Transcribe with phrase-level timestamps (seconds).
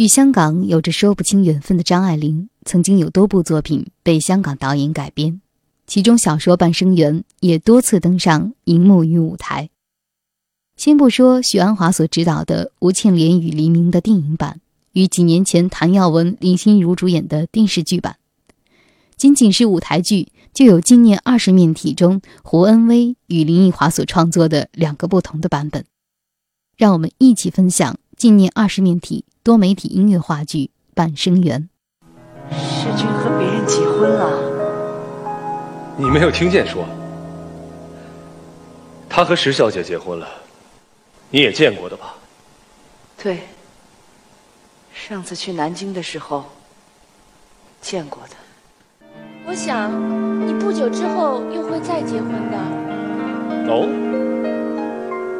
[0.00, 5.42] 与香港有着说不清缘分的张爱玲，曾经有多部作品被香港导演改编，
[5.86, 9.68] 其中小说《半生缘》也多次登上荧幕与舞台。
[10.74, 18.16] 先不说许鞍华所执导的《吴倩莲与黎明》的电影版，与几年前谭耀文、林心如主演的电视剧版，
[19.18, 25.84] 仅仅是舞台剧就有纪念二十面体中胡恩威与林奕华所创作的两个不同的版本。
[26.78, 29.26] 让我们一起分享纪念二十面体。
[29.42, 30.58] 多媒体音乐话剧
[30.94, 31.66] 《半生缘》，
[32.54, 34.38] 世君和别人结婚了。
[35.96, 36.84] 你没有听见说？
[39.08, 40.28] 他和石小姐结婚了，
[41.30, 42.16] 你也见过的吧？
[43.16, 43.40] 对，
[44.92, 46.44] 上次去南京的时候
[47.80, 49.06] 见过的。
[49.46, 49.90] 我想，
[50.46, 52.58] 你不久之后又会再结婚的。
[53.72, 53.88] 哦？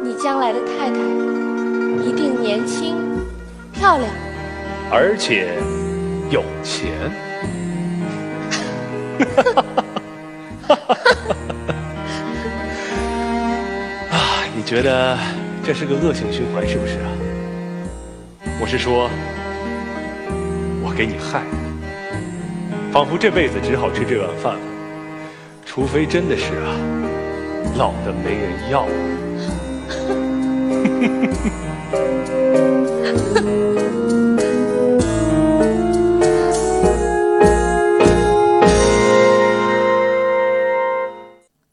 [0.03, 0.97] 你将来的太太
[2.03, 3.10] 一定年轻。
[3.81, 4.07] 漂亮，
[4.91, 5.55] 而且
[6.29, 6.91] 有钱。
[14.11, 15.17] 啊，你觉得
[15.63, 17.09] 这是个恶性循环是不是啊？
[18.61, 19.09] 我是说，
[20.83, 21.57] 我给你害的，
[22.93, 24.59] 仿佛这辈子只好吃这碗饭了，
[25.65, 26.69] 除非真的是啊，
[27.79, 28.91] 老的没人要了。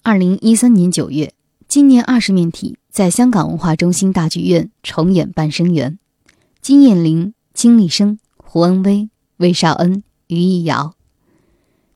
[0.02, 1.32] 二零一三年九月，
[1.68, 5.92] 今年二十面体在香港文化中心大剧院重演《半生缘》，
[6.60, 10.94] 金燕玲、金立生、胡恩威、魏少恩、于艺瑶。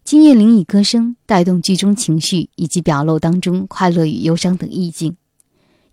[0.05, 5.17] 金燕玲以歌声带动剧中情绪，以及表露当中快乐与忧伤等意境。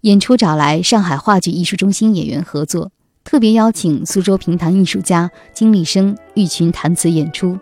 [0.02, 2.92] 演出找来上海话剧艺术中心演员合作，
[3.24, 7.58] 特别邀请苏州评弹艺术家金立生、玉群弹词演出，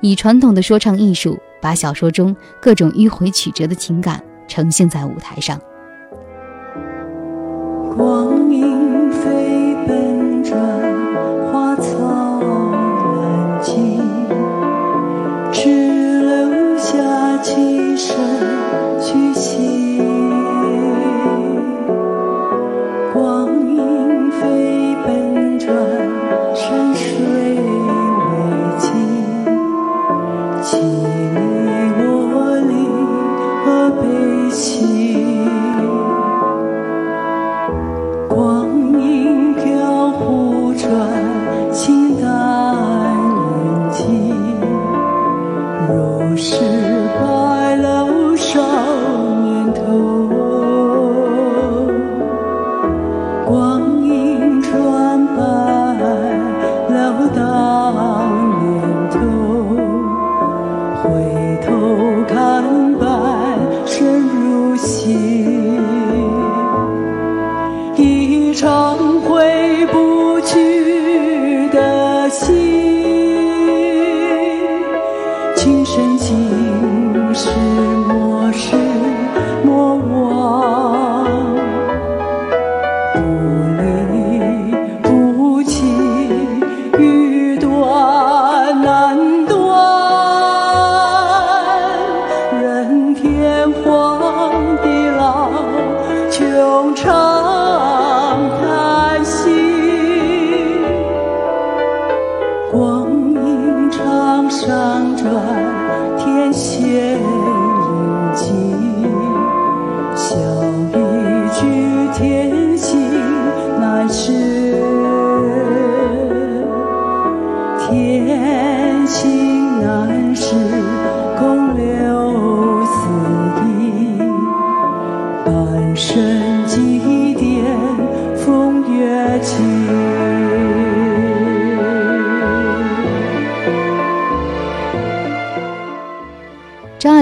[0.00, 1.38] 以传统的说唱艺术。
[1.62, 5.56] 把小说中各种迂回曲折的情感呈现在舞台上。
[7.96, 10.58] 光阴飞奔转，
[11.52, 12.42] 花草
[13.14, 14.00] 难尽，
[15.52, 18.16] 只留下几声
[19.00, 19.81] 去心。
[53.52, 55.61] 光阴穿白。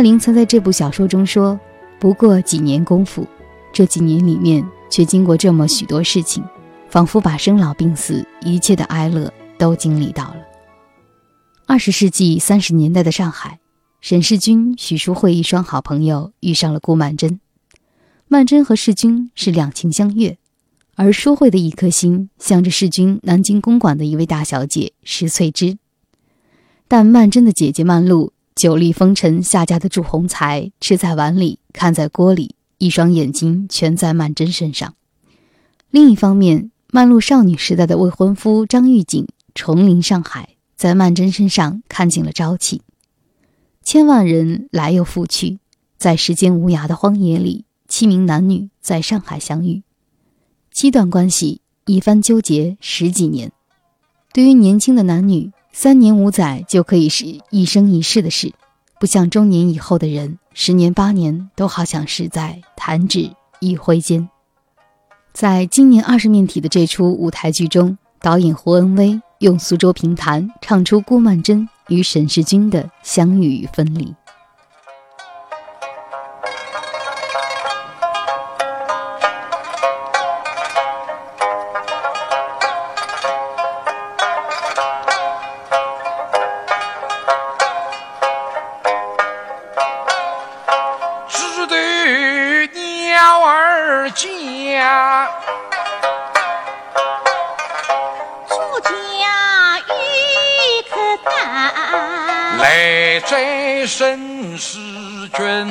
[0.01, 1.61] 爱玲曾在这部小说中说
[2.01, 3.27] ：“不过几年功夫，
[3.71, 6.43] 这几年里面却经过这么许多事情，
[6.89, 10.37] 仿佛把生老病死一切的哀乐都经历到了。
[11.67, 13.61] 二十世纪三十年代的上海，
[14.01, 17.39] 沈世钧、许淑慧一双好朋友遇上了顾曼桢，
[18.27, 20.39] 曼桢和世钧是两情相悦，
[20.95, 25.77] 而淑慧的一颗心向着世钧南京公馆的一位大小姐石翠芝，
[26.89, 34.95] 但曼桢的姐姐曼璐久历风尘，下嫁的祝鸿才吃在碗里，看在锅里，一双眼睛全在曼桢身上。
[35.91, 40.51] 另一方面，曼璐少女时代的未婚夫张玉锦重临上海。
[40.77, 42.81] 在曼桢身上看尽了朝气，
[43.85, 45.59] 千万人来又复去，
[45.99, 49.83] 在时间无涯的荒野里，七名男女在上海相遇，
[50.73, 53.53] 七段关系，一番纠结十几年。
[54.33, 58.53] 对于年轻的男女，三年五载就可以是一生一世的事，
[58.99, 63.31] 不像中年以后的人，十年八年都好像是在弹指
[63.61, 64.29] 一挥间。
[65.33, 69.21] 在今年二十面体的这出舞台剧中，导演胡恩威。
[69.41, 74.15] 用苏州评弹唱出顾曼桢与沈世钧的相遇与分离。
[103.21, 104.79] 来战沈世
[105.35, 105.69] 钧，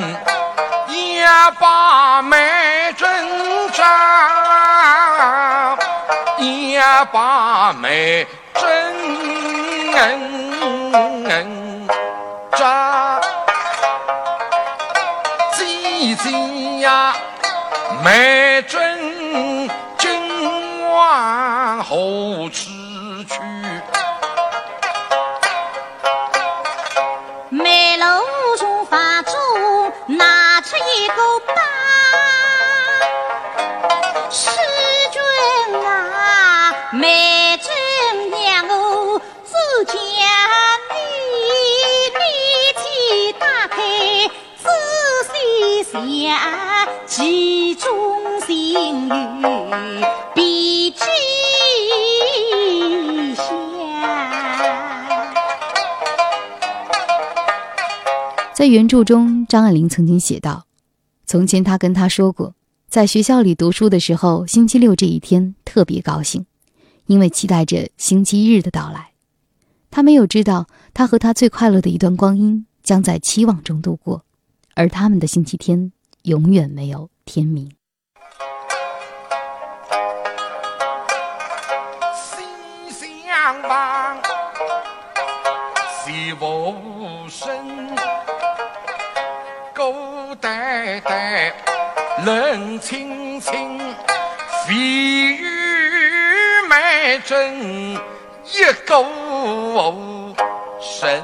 [0.87, 1.25] 也
[1.59, 3.09] 把麦征
[3.71, 5.75] 战，
[6.37, 6.79] 也
[7.11, 8.23] 把麦
[8.53, 8.63] 征
[12.55, 13.19] 战。
[15.57, 15.65] 姐
[16.15, 16.29] 姐
[16.81, 17.15] 呀，
[18.03, 18.79] 麦征
[19.97, 22.47] 今晚何
[58.59, 60.65] 在原著中，张爱玲曾经写道
[61.25, 62.55] ：“从前他跟他说过，
[62.89, 66.45] 在学校里读书的时候，星期六这一天特别高兴，
[67.05, 69.11] 因为期待着星期日的到来。
[69.89, 74.25] 他没有知道，他和他最快乐的一段光阴将在期望中度过，
[74.75, 77.71] 而他们的星期天。”永远没有天明。
[82.13, 82.43] 西
[83.25, 84.21] 厢房，
[86.05, 87.47] 寂寞无声，
[92.29, 93.79] 冷清清，
[94.67, 95.49] 飞雨
[96.67, 97.59] 满阵，
[98.45, 99.03] 一个
[100.79, 101.23] 身，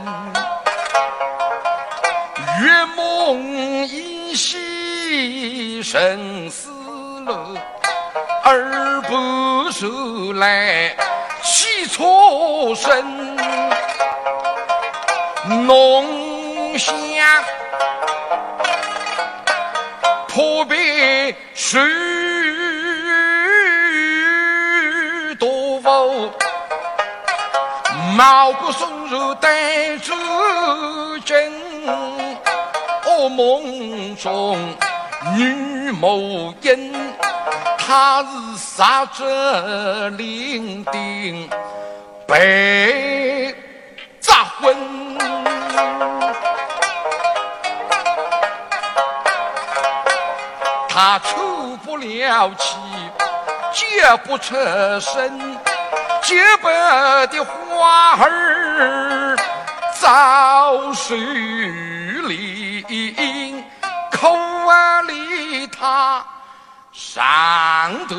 [2.60, 5.84] 月梦依稀。
[5.84, 6.72] 生死
[7.28, 7.56] 路，
[8.44, 10.90] 二不出来
[11.44, 13.38] 起错身，
[15.68, 16.96] 浓香
[20.66, 21.80] 破壁水
[25.38, 26.32] 多浮，
[28.18, 30.12] 毛骨悚然带珠
[31.24, 31.54] 针，
[33.06, 34.58] 噩梦中。
[35.36, 36.94] 女魔音，
[37.78, 41.48] 他是杀者伶仃，
[42.28, 43.56] 被
[44.20, 45.05] 砸昏。
[52.06, 52.78] 了气，
[53.74, 54.56] 结不出
[55.00, 55.40] 身，
[56.22, 59.36] 洁白的花儿
[60.00, 61.18] 遭水
[62.28, 63.64] 淋。
[64.12, 64.36] 口
[65.08, 66.26] 里他
[66.92, 68.16] 上头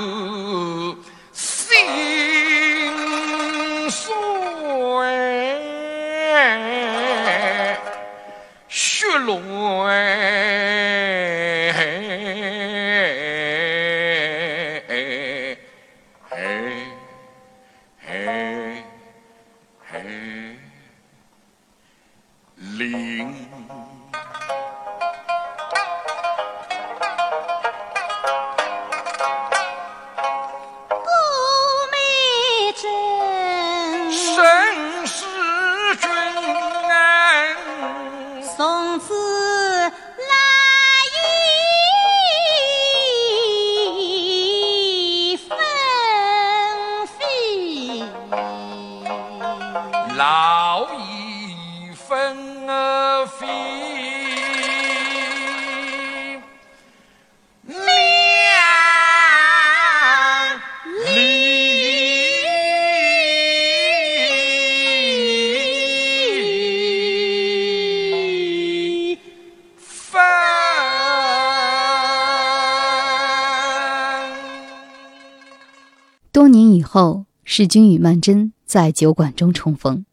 [76.32, 80.04] 多年以后，世君与曼桢在酒馆中重逢，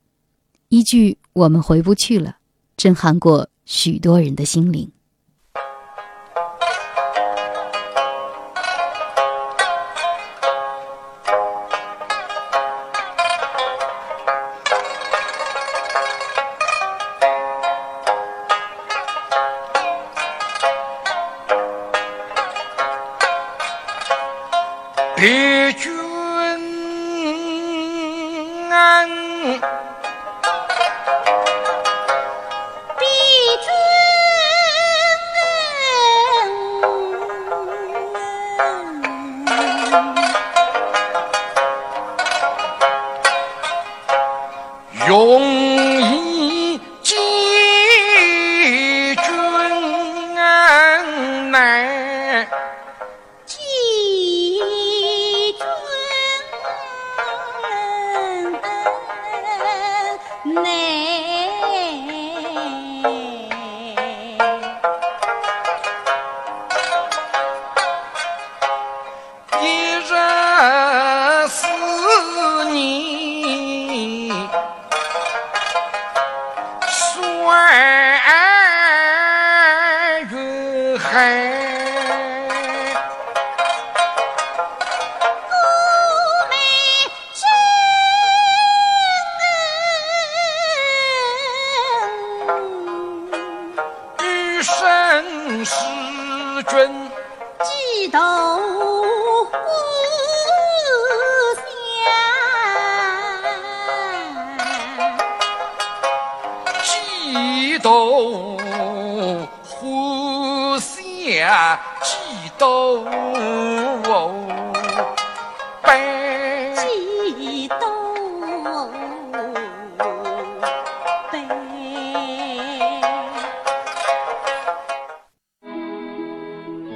[0.70, 2.38] 一句“我们回不去了”，
[2.78, 4.92] 震撼过许多人的心灵。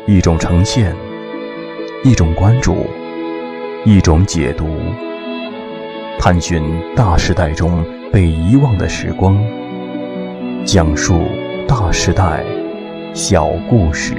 [0.09, 0.95] 一种呈现，
[2.01, 2.85] 一种关注，
[3.83, 4.65] 一种解读，
[6.17, 6.63] 探寻
[6.95, 9.37] 大时代中被遗忘的时光，
[10.63, 11.23] 讲述
[11.67, 12.41] 大时代
[13.13, 14.15] 小故事。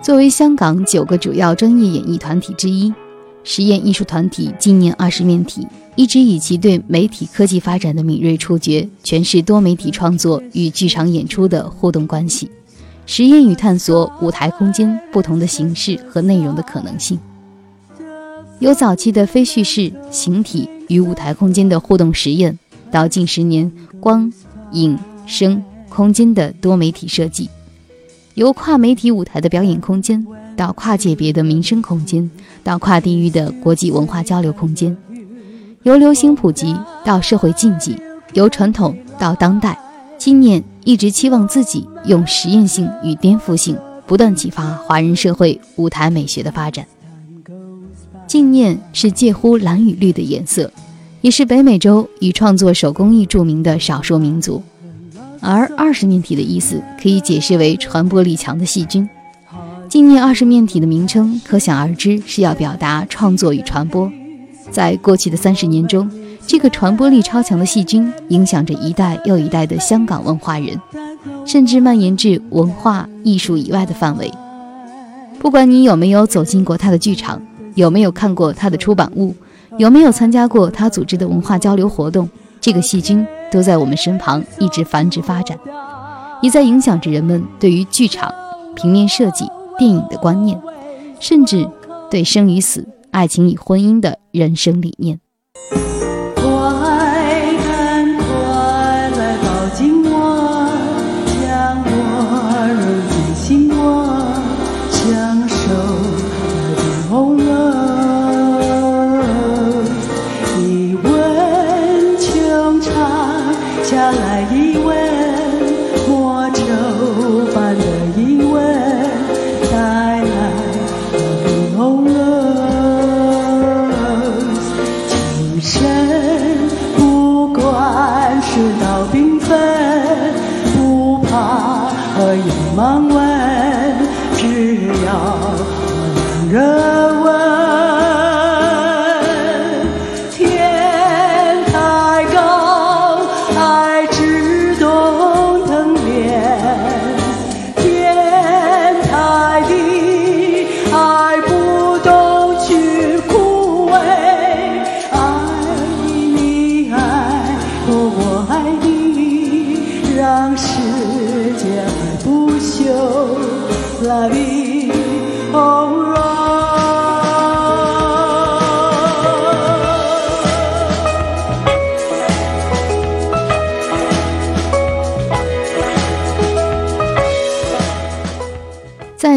[0.00, 2.94] 作为香港九个主要专业演艺团体之一。
[3.42, 5.66] 实验艺术团体纪念二十面体
[5.96, 12.50] 一直以其对媒体科技发展的敏锐触觉，诠释多媒体创作与剧场演出的互动关系，
[13.06, 17.18] 实验与探索舞台空间不同的形式和内容的可能性。
[18.60, 22.58] 由早期的非叙事形体与舞台空间的互动实验，
[22.90, 23.70] 到近十年
[24.00, 24.30] 光、
[24.72, 27.48] 影、声空间的多媒体设计，
[28.34, 30.24] 由跨媒体舞台的表演空间。
[30.60, 32.30] 到跨界别的民生空间，
[32.62, 34.94] 到跨地域的国际文化交流空间，
[35.84, 37.96] 由流行普及到社会禁忌，
[38.34, 39.80] 由传统到当代，
[40.18, 43.74] 纪念一直期望自己用实验性与颠覆性
[44.06, 46.84] 不断启发华人社会舞台美学的发展。
[48.26, 50.70] 镜念是介乎蓝与绿的颜色，
[51.22, 54.62] 也是北美洲以创作手工艺著名的少数民族。
[55.40, 59.08] 而二十面体的意思可以解释为传播力强的细菌。
[59.90, 64.08] 纪念二十面体的名称，可想而知是要表达创作与传播。
[64.70, 66.08] 在过去的三十年中，
[66.46, 70.80] 这个传播力超强的细菌影响着一代又一代的香港文化人，
[71.44, 74.30] 甚至蔓延至文化艺术以外的范围。
[75.40, 77.42] 不管你有没有走进过他的剧场，
[77.74, 79.34] 有没有看过他的出版物，
[79.76, 82.28] 有没有参加过他组织的文化交流活动，
[82.60, 85.58] 这个细菌都在我们身旁一直繁殖发展，
[86.40, 88.32] 也在影响着人们对于剧场、
[88.76, 89.44] 平面设计。
[89.80, 90.60] 电影的观念，
[91.20, 91.66] 甚至
[92.10, 95.20] 对生与死、爱情与婚姻的人生理念。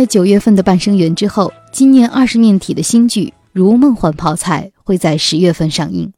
[0.04, 6.08] 在九月份的半生缘之后，今年二十面体的新剧《如梦幻泡菜》会在十月份上映。《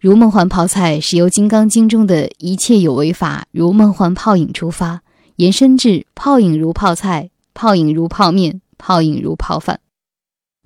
[0.00, 5.02] 如梦幻泡菜》是由《金刚经》中的一切有为法如梦幻泡影出发，
[5.36, 9.80] 延伸至泡影如泡菜、泡影如泡面、泡影如泡饭。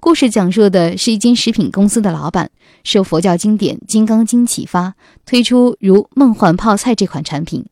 [0.01, 2.53] 故事讲述的是一间食品公司的老板
[2.85, 4.95] 受佛教经典《金刚经》启发，
[5.27, 7.67] 推出如梦幻泡菜这款产品，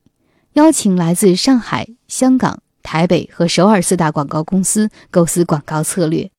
[0.54, 2.60] 邀请来自上海、香港。
[2.88, 6.30] 台北和首尔四大广告公司构思广告策略，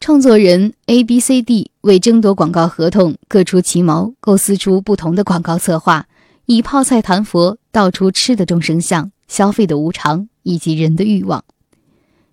[0.00, 6.06] 创作人 A、B、C、D 为争夺广告合同各出奇谋，构思出不同的广告策划，
[6.44, 11.42] 以泡菜谈佛，道出吃的众生相、消费的无常以及人的欲望。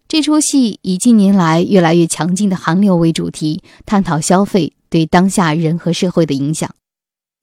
[0.09, 6.69] 这出戏以近年来越来越强劲的韩流为主题，探讨消费对当下人和社会的影响。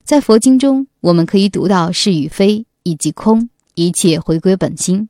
[0.05, 5.09] 在佛经中，我们可以读到是与非以及空，一切回归本心。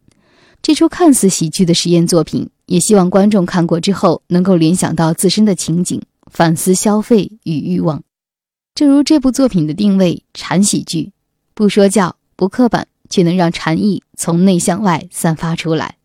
[0.63, 8.05] 这出看似喜剧的实验作品，也希望观众看过之后能够联想到自身的情景，反思消费与欲望。
[8.73, 11.11] 正如这部作品的定位——禅喜剧，
[11.53, 15.97] 不说教，不刻板，却能让禅意从内向外散发出来。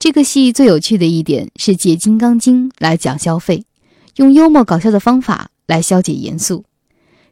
[0.00, 3.64] 这个戏最有趣的一点是借《金刚经》来讲消费，
[4.16, 6.64] 用幽默搞笑的方法来消解严肃。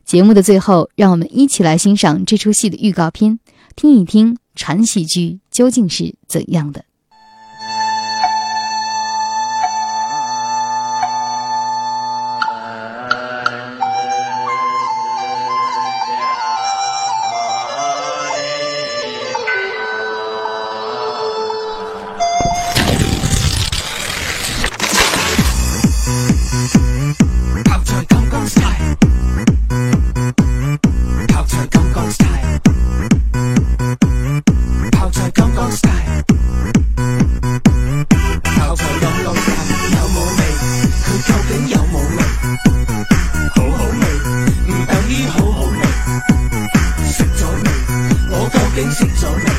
[0.04, 3.40] 节目的最后，让我们一起来欣赏这出戏的预告片，
[3.74, 4.38] 听一听。
[4.60, 6.84] 传喜剧究竟是怎样的？
[48.90, 49.49] 泡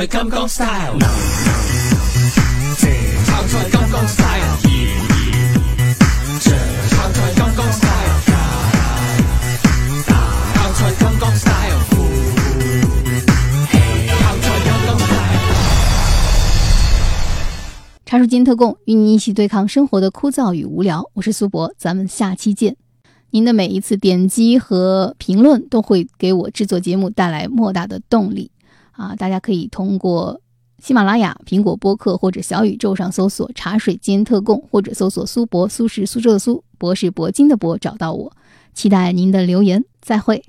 [0.00, 1.04] 菜金剛 style，泡
[3.46, 4.56] 菜金剛 style，
[6.88, 8.16] 泡菜金剛 style，
[10.54, 11.76] 泡菜金剛 style，
[14.08, 15.44] 泡菜金剛 style。
[18.06, 21.10] 茶树间特供，与你一起对抗生活的枯燥与无聊。
[21.12, 22.74] 我是苏博，咱们下期见。
[23.32, 28.50] 您的每一次点击和评论都会给我制作节目带来莫大的动力。
[29.00, 30.38] 啊，大家可以通过
[30.78, 38.30] 喜马拉雅、苹果播客或者小宇宙上搜索“茶水间特供”，或者搜索“苏博”，苏是苏州的苏，博是铂金的博，找到我。
[38.74, 40.44] 期待您的留言，再会。